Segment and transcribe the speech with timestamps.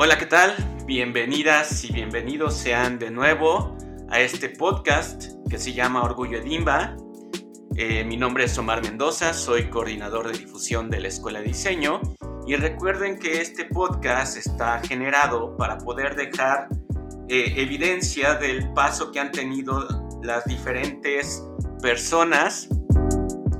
[0.00, 0.54] Hola, ¿qué tal?
[0.86, 3.76] Bienvenidas y bienvenidos sean de nuevo
[4.08, 6.96] a este podcast que se llama Orgullo Edimba.
[7.74, 12.00] Eh, mi nombre es Omar Mendoza, soy coordinador de difusión de la Escuela de Diseño
[12.46, 16.68] y recuerden que este podcast está generado para poder dejar
[17.28, 19.84] eh, evidencia del paso que han tenido
[20.22, 21.42] las diferentes
[21.82, 22.68] personas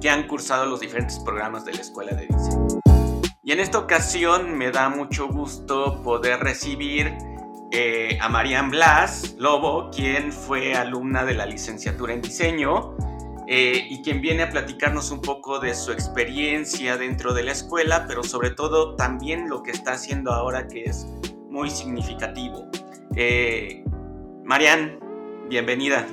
[0.00, 2.67] que han cursado los diferentes programas de la Escuela de Diseño.
[3.48, 7.14] Y en esta ocasión me da mucho gusto poder recibir
[7.70, 12.94] eh, a Marian Blas Lobo, quien fue alumna de la licenciatura en diseño
[13.46, 18.04] eh, y quien viene a platicarnos un poco de su experiencia dentro de la escuela,
[18.06, 21.06] pero sobre todo también lo que está haciendo ahora que es
[21.48, 22.68] muy significativo.
[23.16, 23.82] Eh,
[24.44, 25.00] Marian,
[25.48, 26.06] bienvenida.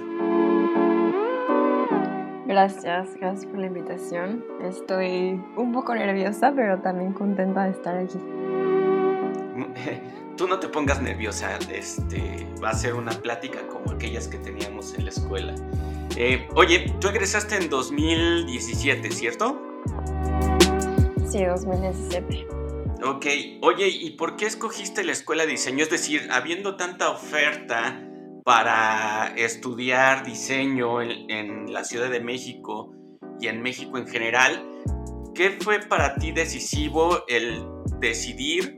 [2.45, 4.45] Gracias, gracias por la invitación.
[4.61, 8.19] Estoy un poco nerviosa, pero también contenta de estar aquí.
[10.37, 14.93] Tú no te pongas nerviosa, este, va a ser una plática como aquellas que teníamos
[14.93, 15.55] en la escuela.
[16.17, 19.61] Eh, oye, tú egresaste en 2017, ¿cierto?
[21.29, 22.47] Sí, 2017.
[23.05, 23.25] Ok,
[23.61, 25.83] oye, ¿y por qué escogiste la escuela de diseño?
[25.83, 28.01] Es decir, habiendo tanta oferta,
[28.45, 32.93] para estudiar diseño en, la Ciudad de México
[33.41, 34.63] y en México en general,
[35.33, 37.65] ¿qué fue para ti decisivo el
[37.99, 38.77] decidir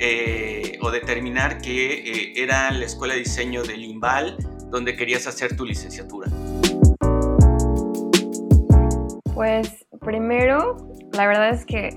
[0.00, 4.36] eh, o determinar que eh, era la Escuela de Diseño de Limbal
[4.68, 6.28] donde querías hacer tu licenciatura?
[9.32, 10.76] Pues primero,
[11.12, 11.90] la verdad es que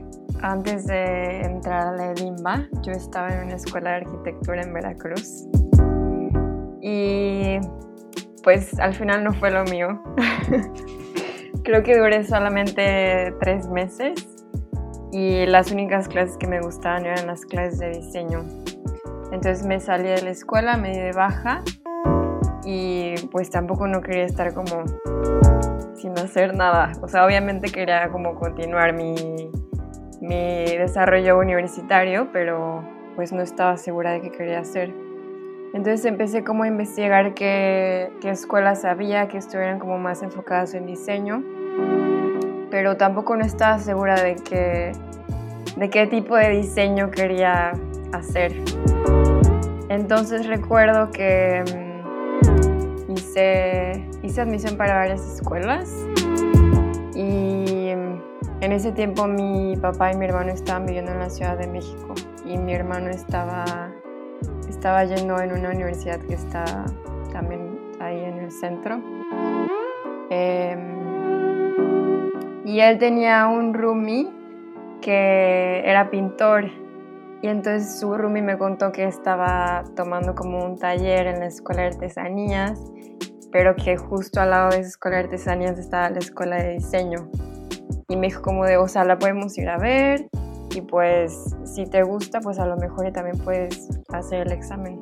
[0.43, 5.47] antes de entrar a la Limba, yo estaba en una escuela de arquitectura en Veracruz
[6.81, 7.59] y
[8.43, 10.01] pues al final no fue lo mío.
[11.63, 14.27] Creo que duré solamente tres meses
[15.11, 18.43] y las únicas clases que me gustaban eran las clases de diseño.
[19.31, 21.61] Entonces me salí de la escuela, me di de baja
[22.65, 24.85] y pues tampoco no quería estar como
[25.95, 26.91] sin hacer nada.
[27.01, 29.15] O sea, obviamente quería como continuar mi,
[30.19, 32.83] mi desarrollo universitario, pero
[33.15, 34.93] pues no estaba segura de qué quería hacer.
[35.73, 40.85] Entonces empecé como a investigar qué, qué escuelas había que estuvieran como más enfocadas en
[40.85, 41.43] diseño,
[42.69, 44.91] pero tampoco no estaba segura de, que,
[45.77, 47.71] de qué tipo de diseño quería
[48.11, 48.53] hacer.
[49.87, 51.63] Entonces recuerdo que
[53.07, 55.89] mm, hice, hice admisión para varias escuelas
[57.15, 61.57] y mm, en ese tiempo mi papá y mi hermano estaban viviendo en la Ciudad
[61.57, 62.13] de México
[62.45, 63.93] y mi hermano estaba
[64.67, 66.65] estaba yendo en una universidad que está
[67.31, 68.99] también ahí en el centro.
[70.29, 70.91] Em,
[72.65, 74.27] y él tenía un roomie
[75.01, 76.71] que era pintor.
[77.41, 81.81] Y entonces su roomie me contó que estaba tomando como un taller en la escuela
[81.81, 82.79] de artesanías,
[83.51, 87.29] pero que justo al lado de esa escuela de artesanías estaba la escuela de diseño.
[88.07, 90.27] Y me dijo como de, o sea, la podemos ir a ver
[90.75, 94.99] y pues si te gusta, pues a lo mejor también puedes hacer el examen.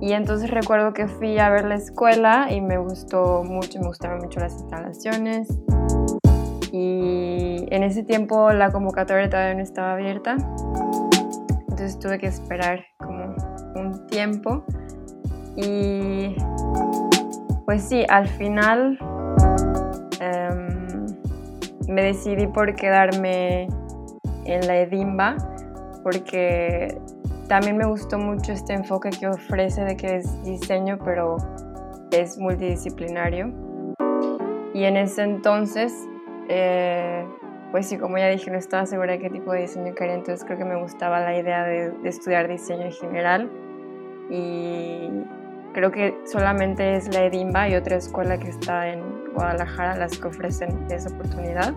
[0.00, 4.18] Y entonces recuerdo que fui a ver la escuela y me gustó mucho, me gustaron
[4.18, 5.48] mucho las instalaciones.
[6.72, 10.36] Y en ese tiempo la convocatoria todavía no estaba abierta.
[11.68, 13.34] Entonces tuve que esperar como
[13.76, 14.64] un tiempo.
[15.56, 16.34] Y
[17.64, 18.98] pues sí, al final
[20.20, 21.06] em,
[21.88, 23.68] me decidí por quedarme
[24.44, 25.36] en la Edimba
[26.02, 26.98] porque
[27.48, 31.36] también me gustó mucho este enfoque que ofrece de que es diseño pero
[32.10, 33.52] es multidisciplinario.
[34.74, 35.94] Y en ese entonces,
[36.48, 37.26] eh,
[37.70, 40.44] pues sí, como ya dije, no estaba segura de qué tipo de diseño quería, entonces
[40.44, 43.50] creo que me gustaba la idea de, de estudiar diseño en general.
[44.30, 45.10] Y
[45.74, 49.02] creo que solamente es la Edimba y otra escuela que está en
[49.34, 51.74] Guadalajara las que ofrecen esa oportunidad.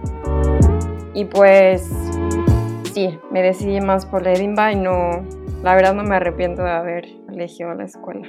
[1.13, 1.89] Y pues
[2.95, 5.27] sí, me decidí más por la Edimba y no,
[5.61, 8.25] la verdad no me arrepiento de haber elegido la escuela.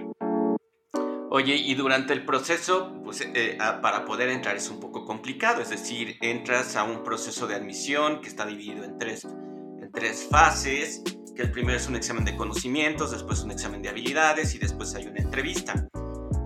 [1.31, 5.71] Oye, y durante el proceso, pues eh, para poder entrar es un poco complicado, es
[5.71, 11.03] decir, entras a un proceso de admisión que está dividido en tres, en tres fases,
[11.37, 14.95] que el primero es un examen de conocimientos, después un examen de habilidades y después
[14.97, 15.87] hay una entrevista.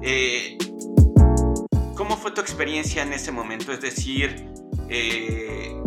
[0.03, 0.59] Eh,
[1.95, 3.73] ¿Cómo fue tu experiencia en ese momento?
[3.73, 4.47] Es decir,
[4.89, 5.81] eh,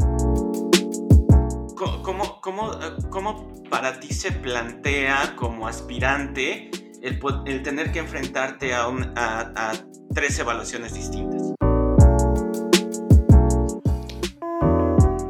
[2.03, 2.71] ¿cómo, cómo,
[3.09, 6.69] cómo, para ti se plantea como aspirante
[7.01, 9.74] el, tener que enfrentarte a,
[10.13, 11.53] tres evaluaciones distintas?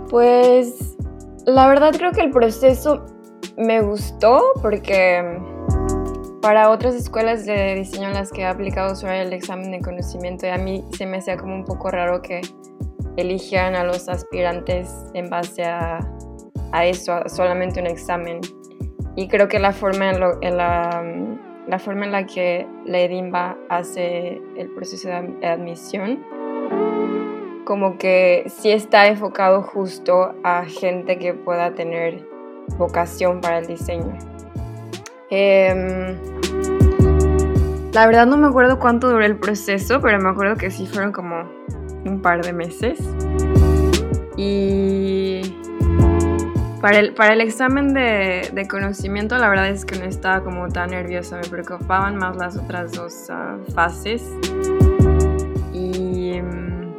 [0.09, 0.95] Pues
[1.45, 3.05] la verdad creo que el proceso
[3.57, 5.39] me gustó porque
[6.41, 10.45] para otras escuelas de diseño en las que he aplicado sobre el examen de conocimiento,
[10.45, 12.41] y a mí se me hacía como un poco raro que
[13.15, 15.99] eligieran a los aspirantes en base a,
[16.73, 18.41] a eso, a solamente un examen.
[19.15, 21.03] Y creo que la forma en, la,
[21.67, 26.19] la, forma en la que la EDIMBA hace el proceso de admisión,
[27.63, 32.27] como que sí está enfocado justo a gente que pueda tener
[32.77, 34.17] vocación para el diseño.
[35.29, 36.17] Em,
[37.93, 41.11] la verdad no me acuerdo cuánto duró el proceso, pero me acuerdo que sí fueron
[41.11, 41.43] como
[42.05, 42.99] un par de meses.
[44.35, 44.92] Y
[46.83, 50.67] para el, para el examen de, de, conocimiento, la verdad es que no estaba como
[50.67, 54.21] tan nerviosa, me preocupaban más las otras dos ah, fases.
[55.71, 56.91] Y mm,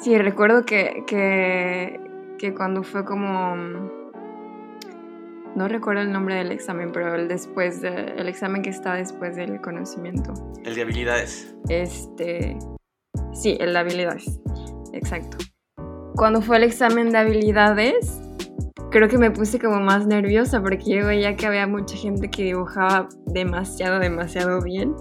[0.00, 2.00] sí, recuerdo que, que,
[2.36, 3.54] que cuando fue como
[5.54, 9.36] no recuerdo el nombre del examen, pero el después de, el examen que está después
[9.36, 10.34] del conocimiento.
[10.64, 11.54] El de habilidades.
[11.68, 12.58] Este,
[13.32, 14.40] sí, el de habilidades,
[14.92, 15.36] exacto.
[16.16, 18.22] Cuando fue el examen de habilidades,
[18.90, 22.42] creo que me puse como más nerviosa porque yo veía que había mucha gente que
[22.42, 24.94] dibujaba demasiado, demasiado bien.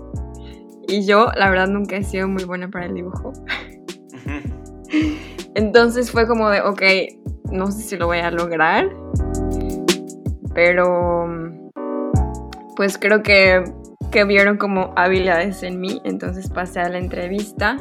[0.90, 3.32] Y yo, la verdad, nunca he sido muy buena para el dibujo.
[5.56, 6.82] Entonces fue como de, ok,
[7.50, 8.90] no sé si lo voy a lograr,
[10.54, 11.30] pero
[12.76, 13.64] pues creo que,
[14.12, 17.78] que vieron como habilidades en mí, entonces pasé a la entrevista.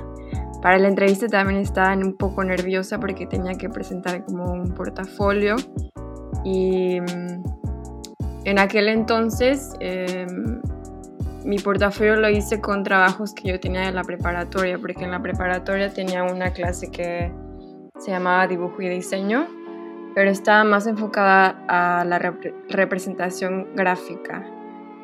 [0.65, 5.57] Para la entrevista también estaba un poco nerviosa porque tenía que presentar como un portafolio
[6.43, 7.45] y mm,
[8.47, 10.63] en aquel entonces em,
[11.45, 15.21] mi portafolio lo hice con trabajos que yo tenía de la preparatoria, porque en la
[15.21, 17.31] preparatoria tenía una clase que
[17.99, 19.47] se llamaba dibujo y diseño
[20.15, 22.19] pero estaba más enfocada a la
[22.71, 24.47] representación gráfica.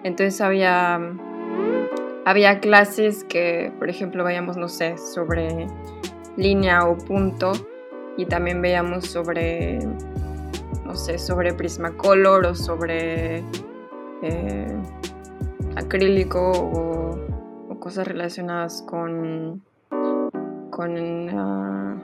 [0.04, 0.98] Entonces había,
[2.30, 5.66] había clases que, por ejemplo, veíamos, no sé, sobre
[6.36, 7.50] línea o punto
[8.16, 9.80] y también veíamos sobre,
[10.84, 13.42] no sé, sobre Prismacolor o sobre
[14.22, 14.76] eh,
[15.74, 17.18] acrílico o,
[17.80, 19.62] cosas relacionadas con,
[20.70, 21.96] con ah,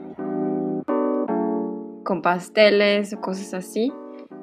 [2.03, 3.93] con pasteles o cosas así.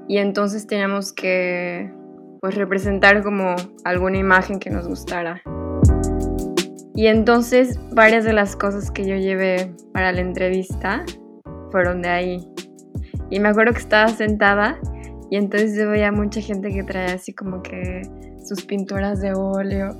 [0.07, 1.93] Y entonces teníamos que
[2.41, 5.43] pues representar como alguna imagen que nos gustara.
[6.95, 11.05] Y entonces varias de las cosas que yo llevé para la entrevista
[11.71, 12.49] fueron de ahí.
[13.31, 14.79] Y me acuerdo que estaba sentada
[15.31, 18.03] y entonces veía mucha gente que traía así como que
[18.45, 19.97] sus pinturas de óleo.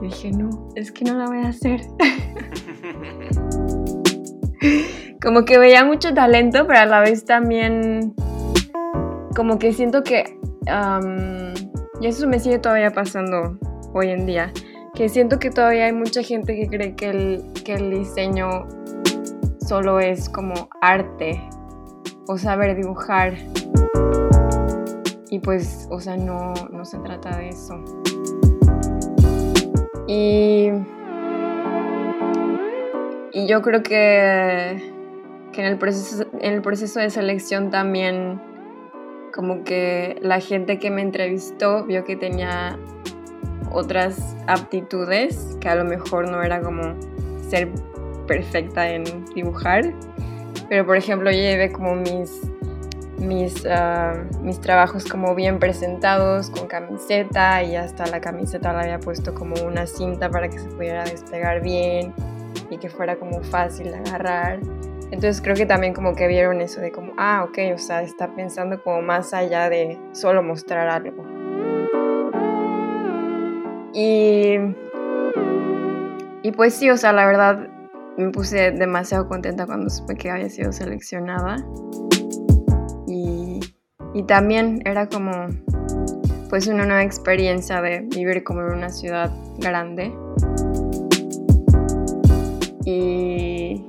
[0.00, 1.80] Y dije, no, es que no la voy a hacer.
[5.22, 8.14] como que veía mucho talento, pero a la vez también
[9.36, 10.38] como que siento que,
[12.00, 13.58] y eso me sigue todavía pasando
[13.94, 14.52] hoy en día,
[14.94, 18.68] que siento que todavía hay mucha gente que cree que el, que el diseño
[19.66, 21.40] solo es como arte
[22.26, 23.34] o saber dibujar.
[25.30, 27.82] Y pues, o sea, no, no se trata de eso.
[30.06, 30.68] Y,
[33.32, 34.92] y yo creo que
[35.52, 38.40] que en el proceso, en el proceso de selección también
[39.32, 42.78] como que la gente que me entrevistó vio que tenía
[43.74, 46.94] otras aptitudes que a lo mejor no era como
[47.48, 47.68] ser
[48.26, 49.92] perfecta en dibujar
[50.68, 52.40] pero por ejemplo llevé como mis
[53.18, 58.98] mis, ah, mis trabajos como bien presentados con camiseta y hasta la camiseta la había
[58.98, 62.12] puesto como una cinta para que se pudiera despegar bien
[62.68, 64.58] y que fuera como fácil de agarrar
[65.12, 68.34] entonces creo que también como que vieron eso de como, ah, ok, o sea, está
[68.34, 71.31] pensando como más allá de solo mostrar algo.
[73.94, 74.56] Y,
[76.42, 77.68] y pues sí, o sea, la verdad
[78.16, 81.56] me puse demasiado contenta cuando supe que había sido seleccionada.
[83.06, 83.60] Y,
[84.14, 85.48] y también era como
[86.48, 90.14] pues una nueva experiencia de vivir como en una ciudad grande.
[92.84, 93.86] Y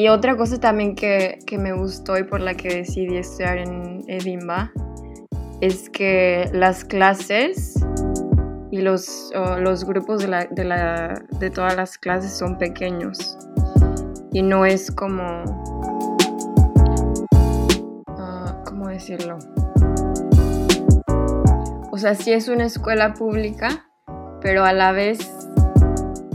[0.00, 4.72] y otra cosa también que, me gustó y por la que decidí estudiar en Edimba
[5.60, 7.74] es que las clases
[8.70, 13.36] y los, los grupos de, la, de, todas las clases son pequeños
[14.32, 15.42] y no es como...
[18.16, 19.38] Ah, ¿Cómo decirlo?
[21.90, 23.86] O sea, sí es una escuela pública,
[24.40, 25.18] pero a la vez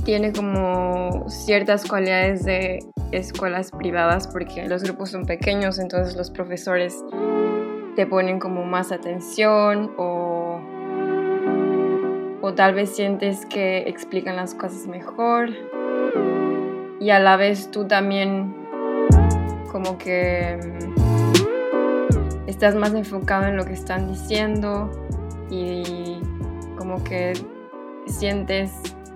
[0.04, 2.80] tiene como ciertas cualidades de
[3.12, 7.04] escuelas privadas porque los grupos son pequeños, entonces los profesores
[7.96, 10.25] te ponen como más atención o,
[12.46, 15.50] o tal vez sientes que explican las cosas mejor
[17.00, 18.56] y a la vez tú también
[19.72, 24.92] como que mm, estás más enfocado en lo que están diciendo
[25.50, 26.20] y
[26.78, 27.34] como que
[28.06, 28.72] sientes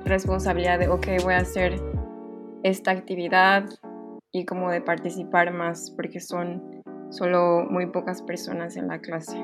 [0.06, 1.80] responsabilidad de, ok, voy a hacer
[2.64, 3.70] esta actividad
[4.32, 6.82] y como de participar más porque son
[7.12, 9.38] solo muy pocas personas en la clase.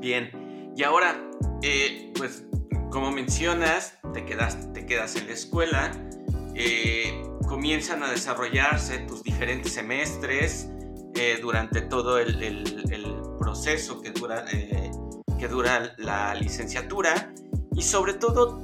[0.00, 0.45] Bien,
[0.76, 1.18] y ahora,
[1.62, 2.44] eh, pues
[2.90, 5.90] como mencionas, te quedas, te quedas en la escuela,
[6.54, 10.68] eh, comienzan a desarrollarse tus diferentes semestres
[11.14, 12.34] eh, durante todo el,
[13.38, 14.44] proceso que dura,
[15.38, 17.32] que dura la licenciatura.
[17.74, 18.62] Y sobre todo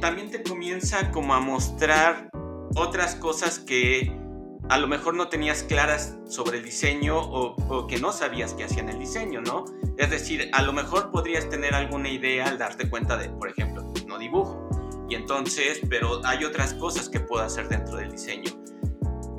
[0.00, 2.30] también te comienza como a mostrar
[2.74, 4.15] otras cosas que
[4.68, 8.88] a lo mejor no tenías claras sobre el diseño o, que no sabías que hacían
[8.88, 9.64] el diseño, ¿no?
[9.96, 13.82] Es decir, a lo mejor podrías tener alguna idea al darte cuenta de, por ejemplo,
[14.06, 14.68] no dibujo.
[15.08, 18.50] Y entonces, pero hay otras cosas que puedo hacer dentro del diseño.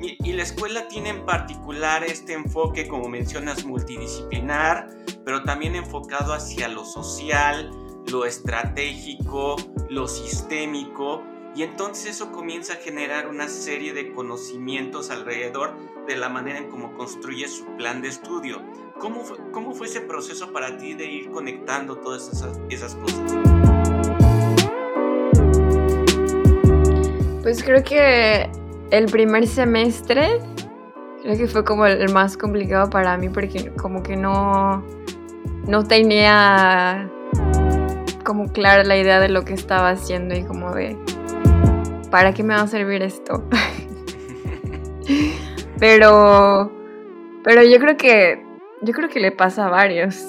[0.00, 4.88] Y, y, la escuela tiene en particular este enfoque, como mencionas, multidisciplinar,
[5.24, 7.70] pero también enfocado hacia lo social,
[8.06, 9.56] lo estratégico,
[9.90, 11.22] lo sistémico
[11.54, 15.74] y entonces eso comienza a generar una serie de conocimientos alrededor
[16.06, 18.62] de la manera en cómo construye su plan de estudio.
[18.98, 23.20] ¿Cómo fue, cómo fue ese proceso para ti de ir conectando todas esas, esas cosas?
[27.42, 28.50] Pues creo que
[28.90, 30.40] el primer semestre
[31.22, 34.84] creo que fue como el más complicado para mí porque como que no,
[35.66, 37.10] no tenía
[38.24, 40.96] como clara la idea de lo que estaba haciendo y como de
[42.10, 43.44] ¿para qué me va a servir esto?
[45.78, 46.72] pero,
[47.44, 48.42] pero yo creo que,
[48.82, 50.24] yo creo que le pasa a varios.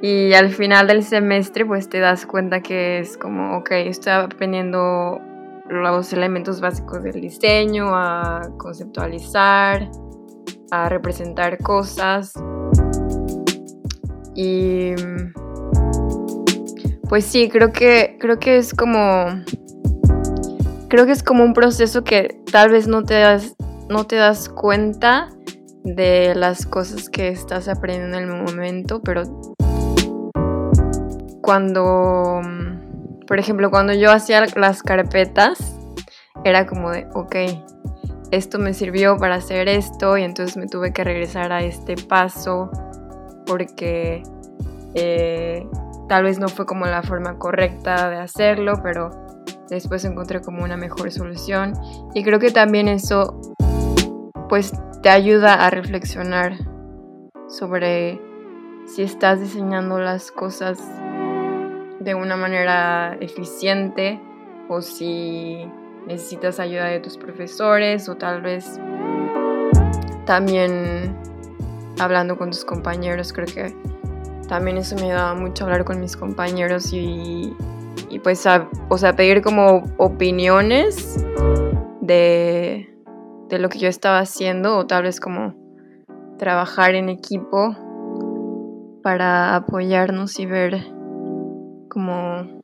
[0.00, 5.20] Y al final del semestre pues te das cuenta que es como, ok, estoy aprendiendo
[5.68, 9.90] los elementos básicos del diseño, a conceptualizar,
[10.70, 12.32] a representar cosas.
[14.34, 14.94] Y
[17.08, 19.42] pues sí, creo que creo que es como
[20.88, 23.54] creo que es como un proceso que tal vez no te das,
[23.88, 25.28] no te das cuenta
[25.84, 29.22] de las cosas que estás aprendiendo en el momento, pero
[31.42, 32.40] cuando,
[33.26, 35.74] por ejemplo, cuando yo hacía las carpetas,
[36.44, 37.36] era como de, ok,
[38.30, 42.70] esto me sirvió para hacer esto y entonces me tuve que regresar a este paso
[43.46, 44.22] porque
[44.94, 45.66] eh,
[46.08, 49.27] tal vez no fue como la forma correcta de hacerlo, pero
[49.76, 51.74] después encontré como una mejor solución.
[52.14, 53.40] Y creo que también eso
[54.48, 54.72] pues
[55.02, 56.56] te ayuda a reflexionar
[57.48, 58.20] sobre
[58.86, 60.78] si estás diseñando las cosas
[62.00, 64.20] de una manera eficiente
[64.68, 65.66] o si
[66.06, 68.78] necesitas ayuda de tus profesores o tal vez
[70.24, 71.16] también
[71.98, 73.74] hablando con tus compañeros creo que
[74.48, 77.54] también eso me ayudaba mucho a hablar con mis compañeros y
[78.10, 78.44] y pues,
[78.88, 81.24] o sea, pedir como opiniones
[82.00, 82.88] de,
[83.48, 85.54] de lo que yo estaba haciendo o tal vez como
[86.38, 87.76] trabajar en equipo
[89.02, 90.84] para apoyarnos y ver
[91.88, 92.60] como...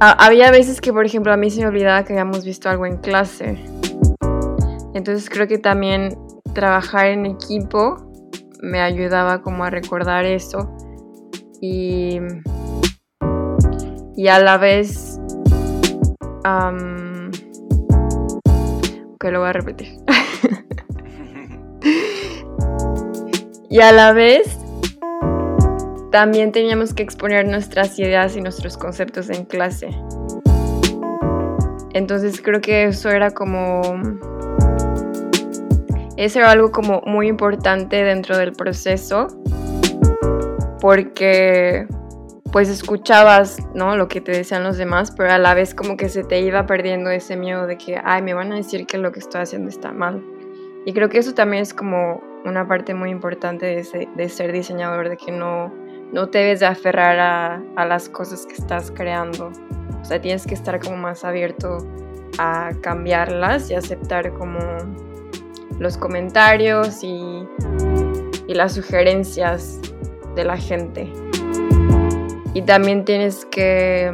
[0.00, 2.98] había veces que, por ejemplo, a mí se me olvidaba que habíamos visto algo en
[2.98, 3.58] clase.
[4.94, 6.16] Entonces creo que también
[6.54, 8.10] trabajar en equipo
[8.62, 10.70] me ayudaba como a recordar eso.
[11.60, 12.20] Y
[14.24, 15.20] y a la vez...
[19.20, 19.98] que lo voy a repetir.
[23.68, 24.58] y a la vez
[26.10, 29.88] también teníamos que exponer nuestras ideas y nuestros conceptos en clase.
[31.92, 33.82] Entonces creo que eso era como...
[36.16, 39.26] Eso era algo como muy importante dentro del proceso
[40.80, 41.86] porque
[42.54, 43.96] pues escuchabas, ¿no?
[43.96, 46.66] Lo que te decían los demás, pero a la vez como que se te iba
[46.66, 49.68] perdiendo ese miedo de que, ay, me van a decir que lo que estoy haciendo
[49.68, 50.24] está mal.
[50.84, 55.16] Y creo que eso también es como una parte muy importante de, ser diseñador, de
[55.16, 55.74] que no,
[56.12, 59.50] no te debes de aferrar a, a las cosas que estás creando.
[60.00, 61.78] O sea, tienes que estar como más abierto
[62.38, 64.60] a cambiarlas y aceptar como
[65.80, 67.48] los comentarios y,
[68.46, 69.80] y las sugerencias
[70.36, 71.23] de la gente.
[72.54, 74.12] Y también tienes que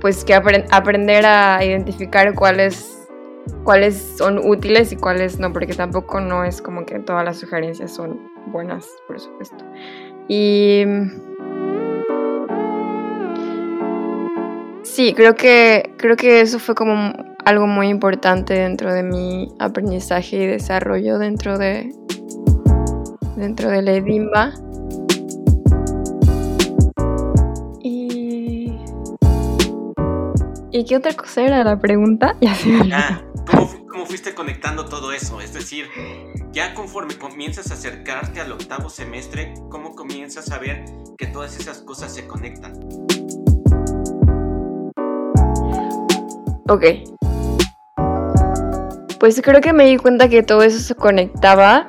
[0.00, 3.02] pues que aprender a identificar cuál es
[3.64, 7.92] cuáles son útiles y cuáles no, porque tampoco no es como que todas las sugerencias
[7.92, 9.64] son buenas, por supuesto.
[10.28, 10.84] Y
[14.82, 17.12] sí, creo que creo que eso fue como
[17.44, 21.94] algo muy importante dentro de mi aprendizaje y desarrollo dentro de
[23.36, 24.52] dentro de la Edimba.
[30.74, 32.34] ¿Y qué otra cosa era la pregunta?
[32.40, 32.70] Ya se
[33.90, 35.40] ¿cómo, fuiste conectando todo eso?
[35.42, 35.86] Es decir,
[36.50, 40.86] ya conforme comienzas a acercarte al octavo semestre, ¿cómo comienzas a ver
[41.18, 42.72] que todas esas cosas se conectan?
[46.68, 46.84] Ok.
[49.20, 51.86] Pues creo que me di cuenta que todo eso se conectaba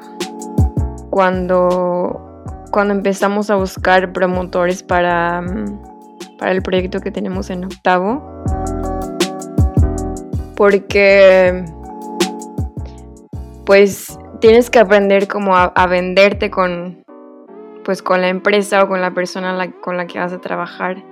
[1.09, 5.41] cuando, cuando empezamos a buscar promotores para,
[6.37, 8.43] para el proyecto que tenemos en octavo
[10.55, 11.65] porque
[13.65, 17.03] pues tienes que aprender como a, venderte con
[17.83, 21.03] pues con la empresa o con la persona con la que vas a trabajar.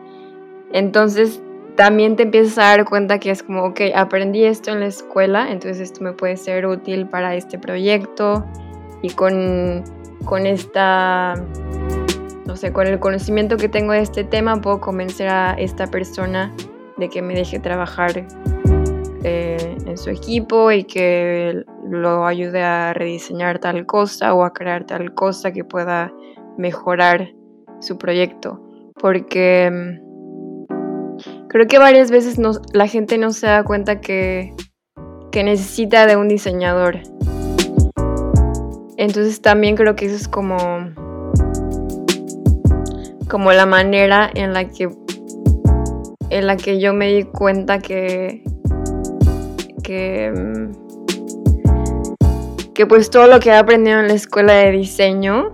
[0.71, 1.41] Entonces
[1.75, 5.51] también te empiezas a dar cuenta que es como, ok, aprendí esto en la escuela,
[5.51, 8.45] entonces esto me puede ser útil para este proyecto
[9.01, 9.83] y con,
[10.25, 11.35] con esta,
[12.45, 16.53] no sé, con el conocimiento que tengo de este tema puedo convencer a esta persona
[16.97, 18.25] de que me deje trabajar
[19.23, 24.85] eh, en su equipo y que lo ayude a rediseñar tal cosa o a crear
[24.85, 26.11] tal cosa que pueda
[26.57, 27.33] mejorar
[27.79, 28.61] su proyecto.
[28.95, 32.39] Porque mm, creo que varias veces
[32.73, 34.55] la gente no se da cuenta que,
[35.31, 36.99] que necesita de un diseñador.
[38.97, 40.57] Entonces también creo que eso es como,
[43.29, 44.89] como la manera en la que
[46.31, 48.41] en la que yo me di cuenta que,
[49.91, 50.33] que,
[52.73, 55.51] que pues todo lo que he aprendido en la escuela de diseño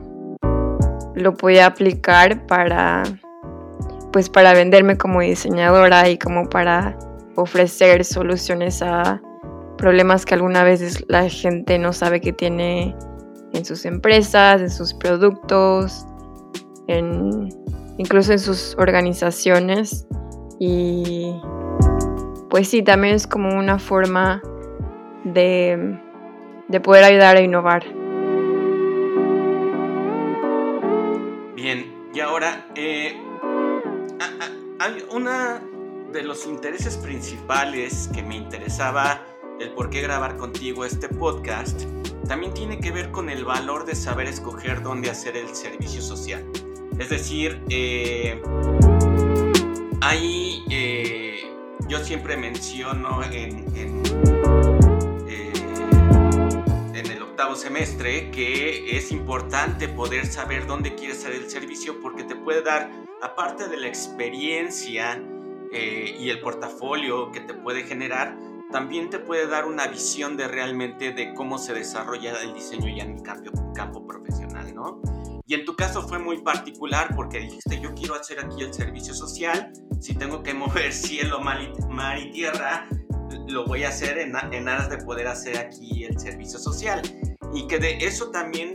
[1.16, 3.04] lo podía aplicar para
[4.14, 6.98] pues para venderme como diseñadora y como para
[7.36, 9.22] ofrecer soluciones a
[9.78, 12.96] problemas que alguna vez la gente no sabe que tiene
[13.54, 16.06] en sus empresas, en sus productos,
[17.98, 20.08] incluso en sus organizaciones.
[20.60, 21.40] Y
[22.50, 24.42] pues sí, también es como una forma
[25.24, 26.00] de,
[26.84, 27.84] poder ayudar a innovar.
[31.56, 33.16] Bien, y ahora, eh,
[35.12, 35.62] una
[36.12, 39.26] de los intereses principales que me interesaba
[39.60, 41.84] el por qué grabar contigo este podcast
[42.28, 46.46] también tiene que ver con el valor de saber escoger dónde hacer el servicio social.
[47.00, 48.42] Es decir, eh,
[50.02, 51.27] hay eh,
[51.88, 55.54] yo siempre menciono en, eh,
[56.94, 62.24] en, el octavo semestre que es importante poder saber dónde quieres hacer el servicio porque
[62.24, 65.24] te puede dar, aparte de la experiencia
[65.72, 68.38] eh, y el portafolio que te puede generar,
[68.72, 73.04] también te puede dar una visión de realmente de cómo se desarrolla el diseño ya
[73.04, 75.02] en el campo, campo profesional, ¿no?
[75.50, 79.14] Y en tu caso fue muy particular porque dijiste, yo quiero hacer aquí el servicio
[79.14, 81.62] social, si tengo que mover cielo, mar
[82.20, 82.90] y, tierra,
[83.48, 87.02] lo voy a hacer en, aras de poder hacer aquí el servicio social.
[87.54, 88.74] Y que de eso también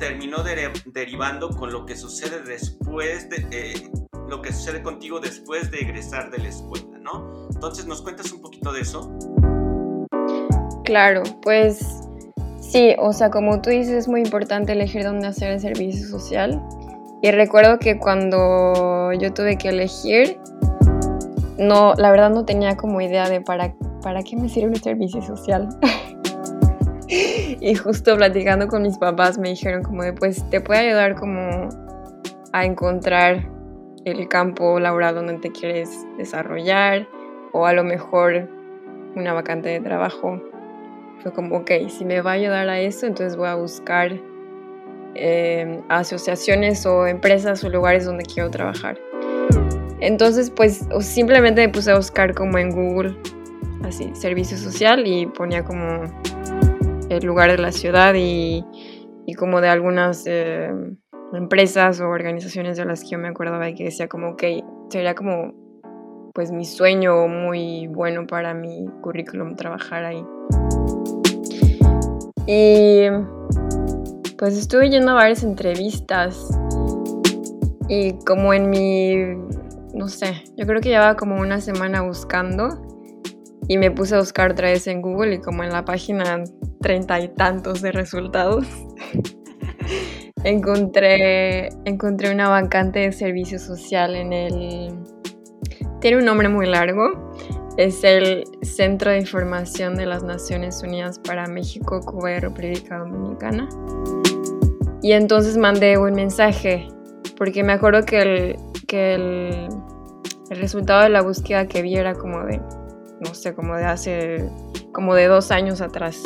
[0.00, 0.42] terminó
[0.86, 3.46] derivando con lo que sucede después de...
[3.52, 3.90] Eh,
[4.28, 7.48] lo que sucede contigo después de egresar de la escuela, ¿no?
[7.50, 9.10] Entonces, ¿nos cuentas un poquito de eso?
[10.84, 11.97] Claro, pues
[12.68, 16.62] Sí, o sea, como tú dices, es muy importante elegir dónde hacer el servicio social.
[17.22, 20.38] Y recuerdo que cuando yo tuve que elegir,
[21.56, 25.22] no, la verdad no tenía como idea de para, para qué me sirve el servicio
[25.22, 25.70] social.
[27.08, 31.70] y justo platicando con mis papás me dijeron como de, pues te puede ayudar como
[32.52, 33.48] a encontrar
[34.04, 37.08] el campo laboral donde te quieres desarrollar
[37.54, 38.46] o a lo mejor
[39.16, 40.38] una vacante de trabajo
[41.22, 44.12] fue como, ok, si me va a ayudar a eso, entonces voy a buscar
[45.14, 48.98] em, asociaciones o empresas o lugares donde quiero trabajar.
[50.00, 53.16] Entonces, pues simplemente me puse a buscar como en Google,
[53.84, 56.04] así, servicio social y ponía como
[57.08, 58.64] el lugar de la ciudad y,
[59.26, 60.96] y como de algunas em,
[61.32, 64.42] empresas o organizaciones de las que yo me acordaba y que decía como, ok,
[64.90, 65.54] sería como
[66.34, 70.24] pues mi sueño muy bueno para mi currículum trabajar ahí.
[72.50, 73.08] Y
[74.38, 76.48] pues estuve yendo a varias entrevistas
[77.90, 79.14] y como en mi,
[79.92, 82.80] no sé, yo creo que llevaba como una semana buscando
[83.68, 86.42] Y me puse a buscar otra vez en Google y como en la página
[86.80, 88.66] treinta y tantos de resultados,
[90.42, 94.98] encontré, encontré una vacante de servicio social en el...
[96.00, 97.30] Tiene un nombre muy largo.
[97.78, 103.68] Es el Centro de Información de las Naciones Unidas para México, Cuba y República Dominicana.
[105.00, 106.88] Y entonces mandé un mensaje,
[107.36, 108.56] porque me acuerdo que el,
[108.88, 109.68] que el,
[110.50, 112.58] el resultado de la búsqueda que vi era como de,
[113.20, 114.50] no sé, como de hace,
[114.90, 116.20] como de dos años atrás.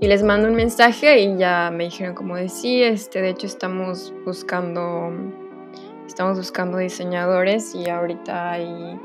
[0.00, 3.46] Y les mando un mensaje y ya me dijeron como de sí, este, de hecho
[3.46, 5.12] estamos buscando,
[6.08, 8.98] estamos buscando diseñadores y ahorita hay,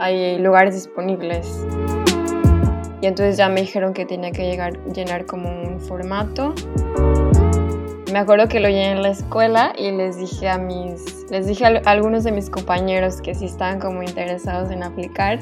[0.00, 1.64] hay lugares disponibles.
[3.02, 6.54] Y entonces ya me dijeron que tenía que llegar, llenar como un formato.
[8.12, 11.66] Me acuerdo que lo llené en la escuela y les dije a mis, les dije
[11.66, 15.38] a algunos de mis compañeros que sí estaban como interesados en aplicar.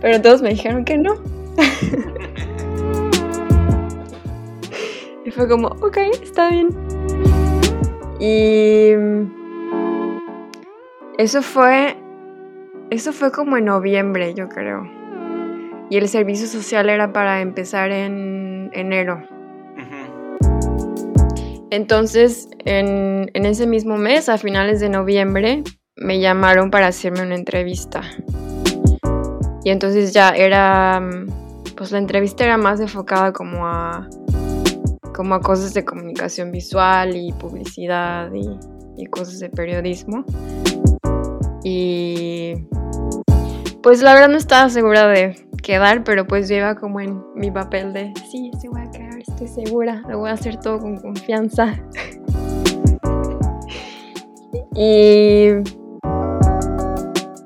[0.00, 1.14] Pero todos me dijeron que no.
[5.24, 6.68] y fue como, ok, está bien.
[8.18, 8.90] Y
[11.18, 11.96] eso fue,
[12.90, 14.88] eso fue como en noviembre, yo creo.
[15.90, 19.22] Y el servicio social era para empezar en enero.
[21.70, 25.64] Entonces, en, en, ese mismo mes, a finales de noviembre,
[25.96, 28.02] me llamaron para hacerme una entrevista.
[29.64, 31.02] Y entonces ya era,
[31.76, 34.08] pues la entrevista era más enfocada como a,
[35.12, 38.48] como a cosas de comunicación visual y publicidad y,
[38.96, 40.24] y cosas de periodismo.
[41.68, 42.54] Y
[43.82, 47.92] pues la verdad no estaba segura de quedar, pero pues iba como en mi papel
[47.92, 51.74] de, sí, sí voy a quedar, estoy segura, lo voy a hacer todo con confianza.
[54.76, 55.48] y,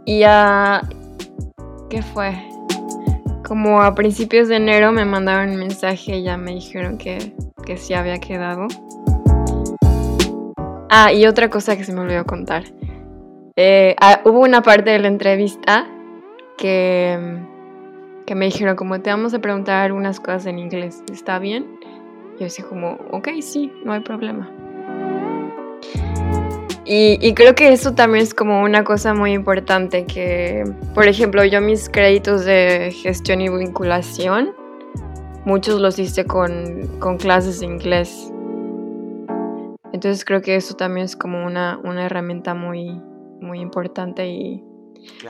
[0.04, 0.82] y ya,
[1.88, 2.34] ¿qué fue?
[3.42, 7.32] Como a principios de enero me mandaron un mensaje y ya me dijeron que,
[7.64, 8.68] que sí había quedado.
[10.90, 12.64] Ah, y otra cosa que se me olvidó contar.
[13.62, 15.86] Eh, ah, hubo una parte de la entrevista
[16.56, 17.40] que
[18.30, 21.66] que me dijeron como te vamos a preguntar algunas cosas en inglés, ¿está bien?
[22.38, 24.48] Yo decía como, ok, sí, no hay problema.
[26.84, 30.62] Y, y, creo que eso también es como una cosa muy importante que,
[30.94, 34.54] por ejemplo, yo mis créditos de gestión y vinculación,
[35.44, 38.32] muchos los hice con, con clases de inglés.
[39.92, 43.00] Entonces creo que eso también es como una, una herramienta muy,
[43.40, 44.62] muy importante y,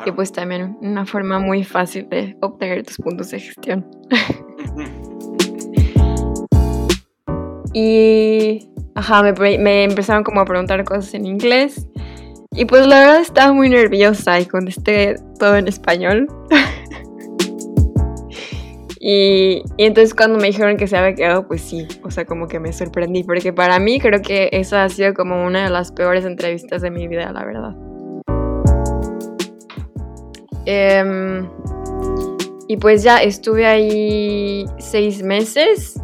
[0.07, 3.87] y pues también una forma muy fácil de obtener tus puntos de gestión.
[7.73, 11.87] y, ajá, me, me, empezaron como a preguntar cosas en inglés.
[12.53, 16.27] Y pues la verdad estaba muy nerviosa y contesté todo en español.
[19.01, 22.49] y, y, entonces cuando me dijeron que se había quedado, pues sí, o sea, como
[22.49, 25.92] que me sorprendí, porque para mí creo que esa ha sido como una de las
[25.92, 27.89] peores entrevistas de mi vida, la verdad.
[30.66, 31.49] Em,
[32.68, 36.01] y pues ya estuve ahí seis meses.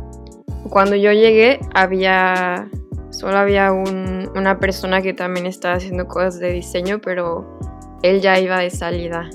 [0.70, 2.68] Cuando yo llegué había,
[3.10, 7.58] solo había una persona que también estaba haciendo cosas de diseño, pero
[8.02, 9.30] él ya iba de salida.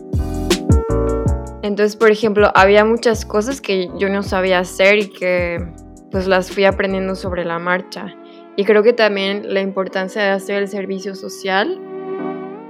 [1.61, 5.59] Entonces, por ejemplo, había muchas cosas que yo no sabía hacer y que
[6.11, 8.13] pues las fui aprendiendo sobre la marcha.
[8.57, 11.79] Y creo que también la importancia de hacer el servicio social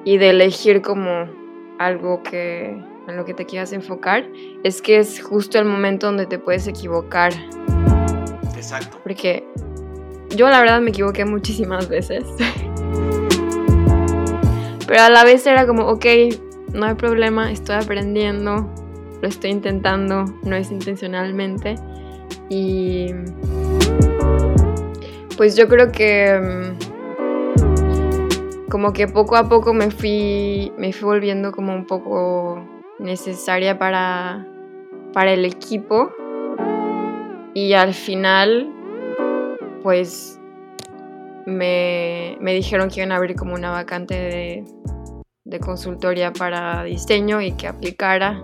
[0.06, 1.41] y de elegir como
[1.86, 2.70] algo que
[3.08, 4.26] en lo que te quieras enfocar,
[4.63, 7.34] es que es justo el momento donde te puedes equivocar.
[8.56, 9.00] Exacto.
[9.04, 9.44] Porque
[10.36, 12.24] yo la verdad me equivoqué muchísimas veces.
[14.88, 16.06] Pero a la vez era como, ok,
[16.74, 18.70] no hay problema, estoy aprendiendo,
[19.22, 21.76] lo estoy intentando, no es intencionalmente.
[22.50, 23.08] Y
[25.38, 26.91] pues yo creo que mm,
[28.72, 32.66] como que poco a poco me fui, me fui volviendo como un poco
[33.00, 34.48] necesaria para,
[35.14, 36.10] para el equipo.
[37.54, 38.72] Y al final,
[39.84, 40.40] pues
[41.46, 44.66] me, me, dijeron que iban a abrir como una vacante de,
[45.44, 48.42] de consultoría para diseño y que aplicara.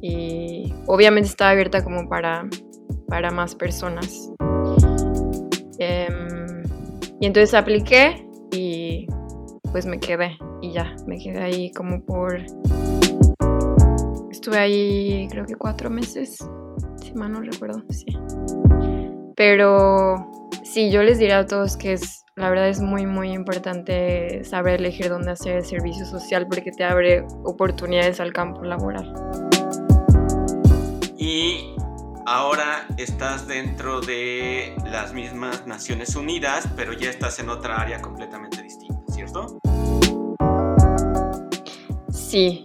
[0.00, 2.48] Y obviamente estaba abierta como para,
[3.06, 4.30] para más personas.
[5.78, 6.62] Em,
[7.20, 8.27] y entonces apliqué
[9.70, 12.44] pues me quedé y ya, me quedé ahí como por...
[14.30, 16.38] Estuve ahí creo que cuatro meses,
[17.02, 18.06] si mal no recuerdo, sí.
[19.36, 20.30] Pero
[20.64, 24.78] sí, yo les diré a todos que es la verdad es muy, muy importante saber
[24.78, 29.12] elegir dónde hacer el servicio social porque te abre oportunidades al campo laboral.
[31.18, 31.74] Y
[32.26, 38.57] ahora estás dentro de las mismas Naciones Unidas, pero ya estás en otra área completamente
[42.10, 42.64] Sí.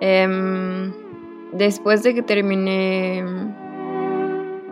[0.00, 0.92] Em,
[1.52, 3.24] después de que terminé.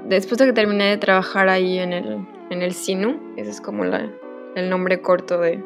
[0.06, 3.84] Después de que terminé de trabajar ahí en el, en el SINU, ese es como
[3.84, 5.62] el nombre corto de,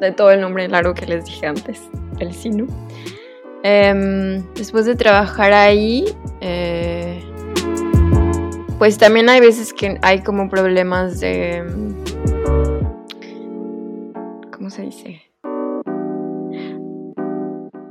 [0.00, 2.66] de todo el nombre largo que les dije antes, el SINU.
[3.62, 6.04] Em, después de trabajar ahí,
[6.40, 7.22] eh,
[8.78, 11.64] pues también hay veces que hay como problemas de...